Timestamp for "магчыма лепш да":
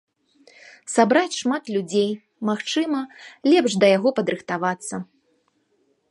2.49-3.91